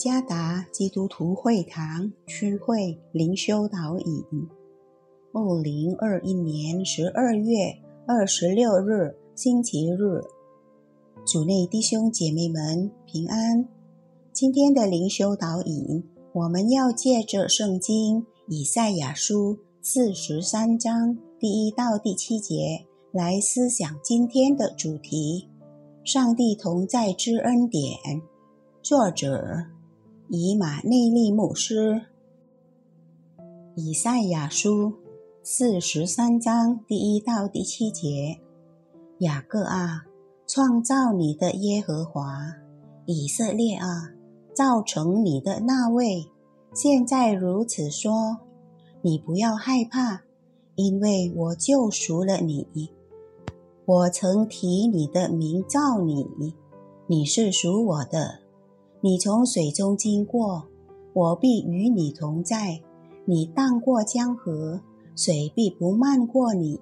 [0.00, 4.24] 加达基督徒会堂区会灵修导引，
[5.34, 7.54] 二零二一年十二月
[8.06, 10.22] 二十六日星期日，
[11.26, 13.68] 主内弟兄姐妹们平安。
[14.32, 25.46] 今天的灵修导引，我们要借着圣经以赛亚书四十三章第一到第七节来思想今天的主题：
[26.02, 27.92] 上帝同在之恩典。
[28.82, 29.66] 作者
[30.32, 32.02] 以马内利牧师，
[33.74, 34.92] 以赛亚书
[35.42, 38.38] 四十三章第一到第七节：
[39.18, 40.04] 雅各啊，
[40.46, 42.22] 创造你的耶和华；
[43.06, 44.12] 以色列啊，
[44.54, 46.28] 造成你的那位，
[46.72, 48.38] 现在如此说：
[49.02, 50.22] 你不要害怕，
[50.76, 52.68] 因为我救赎了你。
[53.84, 56.54] 我曾提你的名造你，
[57.08, 58.38] 你是属我的。
[59.02, 60.64] 你从水中经过，
[61.14, 62.82] 我必与你同在；
[63.24, 64.82] 你荡过江河，
[65.16, 66.78] 水必不漫过你；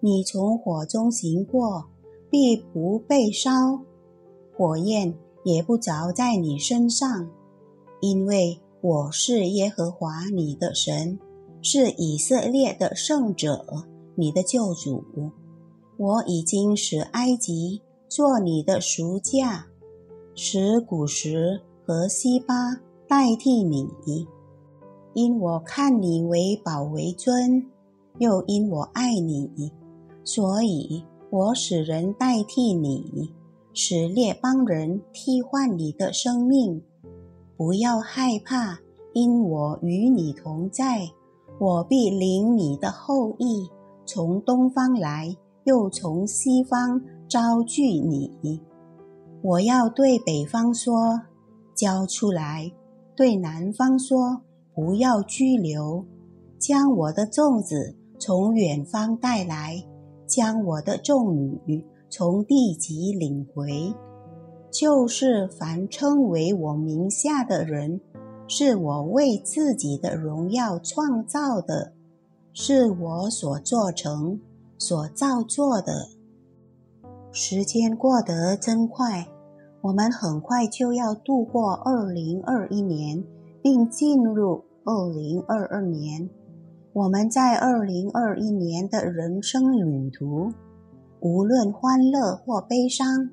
[0.00, 1.84] 你从火中行过，
[2.28, 3.50] 必不被烧，
[4.56, 7.30] 火焰也不着在你身上，
[8.00, 11.20] 因为我是耶和华你的神，
[11.62, 13.64] 是以色列的圣者，
[14.16, 15.04] 你的救主。
[15.96, 19.68] 我已经使埃及做你的赎价。
[20.36, 22.54] 使古时和西巴
[23.06, 23.88] 代替你，
[25.12, 27.64] 因我看你为宝为尊，
[28.18, 29.70] 又因我爱你，
[30.24, 33.32] 所以我使人代替你，
[33.72, 36.82] 使列邦人替换你的生命。
[37.56, 38.80] 不要害怕，
[39.12, 41.08] 因我与你同在，
[41.60, 43.68] 我必领你的后裔
[44.04, 48.32] 从东方来，又从西方招聚你。
[49.44, 51.20] 我要对北方说，
[51.74, 52.72] 交出来；
[53.14, 54.40] 对南方说，
[54.74, 56.02] 不要拘留。
[56.58, 59.84] 将我的粽子从远方带来，
[60.26, 63.94] 将我的众女从地极领回。
[64.70, 68.00] 就是凡称为我名下的人，
[68.48, 71.92] 是我为自己的荣耀创造的，
[72.54, 74.40] 是我所做成、
[74.78, 76.08] 所造作的。
[77.30, 79.28] 时间过得真快。
[79.84, 83.22] 我们很快就要度过二零二一年，
[83.60, 86.30] 并进入二零二二年。
[86.94, 90.50] 我们在二零二一年的人生旅途，
[91.20, 93.28] 无论欢乐或悲伤，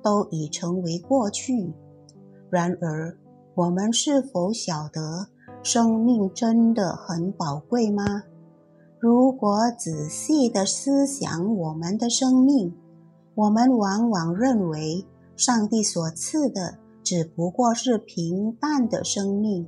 [0.00, 1.72] 都已成为过去。
[2.50, 3.18] 然而，
[3.56, 5.26] 我们是否晓得
[5.60, 8.22] 生命真的很宝贵吗？
[9.00, 12.72] 如果仔细的思想我们的生命，
[13.34, 15.04] 我们往往认为。
[15.36, 19.66] 上帝所赐的只不过是平淡的生命，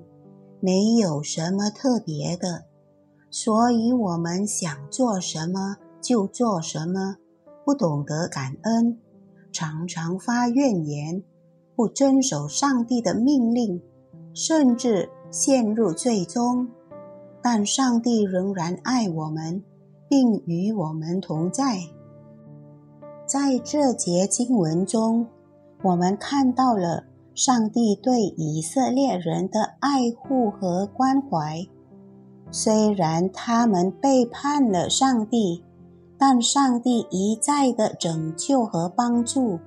[0.61, 2.65] 没有什么特别的，
[3.31, 7.17] 所以我们想做什么就做什么，
[7.65, 8.99] 不懂得感恩，
[9.53, 11.23] 常常发怨言，
[11.77, 13.83] 不遵守上帝的命令，
[14.33, 16.67] 甚至陷入最终。
[17.43, 19.63] 但上帝仍然爱我们，
[20.09, 21.79] 并与我们同在。
[23.27, 25.27] 在这节经文中。
[25.83, 31.65] 我们看到了上帝对以色列人的爱护和关怀。
[32.51, 35.63] 虽然他们背叛了上帝，
[36.19, 39.61] 但上帝一再的拯救和帮助，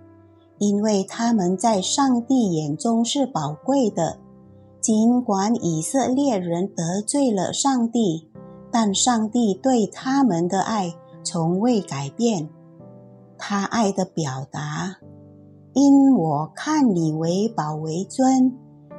[0.58, 4.18] 因为他们在上帝眼中是宝贵的。
[4.82, 8.28] 尽管以色列人得罪了上帝，
[8.72, 10.94] 但上帝对他们的爱
[11.24, 12.50] 从未改变。
[13.38, 14.98] 他爱的表达。
[15.74, 18.52] 因我看你为宝为尊，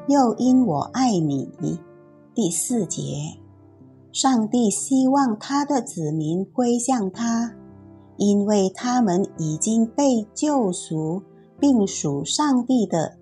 [0.09, 1.51] 又因我爱你。
[2.35, 3.03] 第四节，
[4.11, 7.53] 上帝希望他的子民归向他，
[8.17, 11.23] 因为他们已经被救赎，
[11.61, 13.19] 并属上帝的。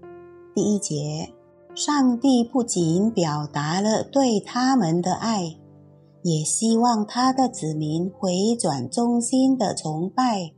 [0.55, 1.33] 第一节，
[1.75, 5.57] 上帝不仅表达了对他们的爱，
[6.23, 10.53] 也希望他的子民回转忠心的崇拜、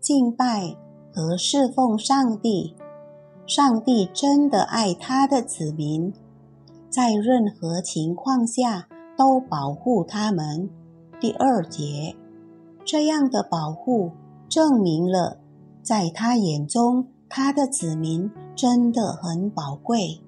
[0.00, 0.76] 敬拜。
[1.18, 2.76] 和侍奉上帝，
[3.44, 6.12] 上帝真的爱他的子民，
[6.88, 8.86] 在任何情况下
[9.16, 10.70] 都保护他们。
[11.18, 12.14] 第二节，
[12.84, 14.12] 这样的保护
[14.48, 15.38] 证明了，
[15.82, 20.20] 在他眼中，他的子民真的很宝贵。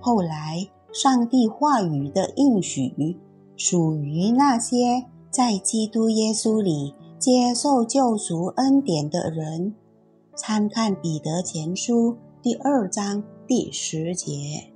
[0.00, 3.18] 后来，上帝话语的应许
[3.56, 9.74] 属于那些在基督耶稣里接受救赎恩典的人。
[10.38, 14.72] 参看彼得前书第二章第十节。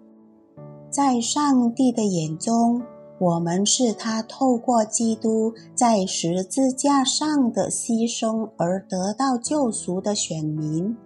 [0.90, 2.82] 在上帝的眼中，
[3.20, 10.96] 我们是他透过基督在十字架上的牺牲而得到救赎的选民。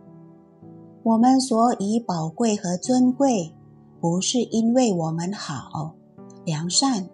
[1.03, 3.53] 我们所以宝贵和尊贵，
[4.00, 5.93] 不是因为我们好、
[6.47, 7.06] 良善、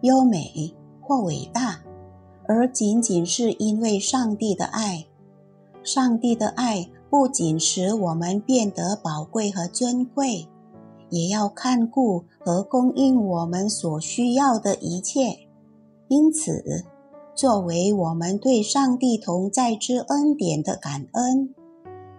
[0.00, 1.80] 优美或伟大，
[2.48, 5.06] 而仅仅是因为上帝的爱。
[5.92, 10.46] 上帝的爱不仅使我们变得宝贵和尊贵，
[11.08, 15.48] 也要看顾和供应我们所需要的一切。
[16.06, 16.84] 因此，
[17.34, 21.52] 作为我们对上帝同在之恩典的感恩。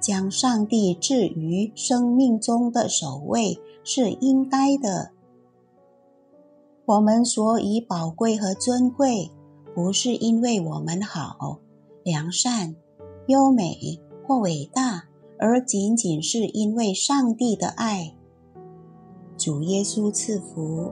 [0.01, 5.11] 将上帝置于生命中的首位是应该的。
[6.85, 9.31] 我们所以宝贵和尊贵，
[9.73, 11.59] 不是因为我们好、
[12.03, 12.75] 良善、
[13.27, 15.05] 优美或伟大，
[15.39, 18.13] 而仅仅是因为上帝的爱。
[19.37, 20.91] 主耶稣赐福。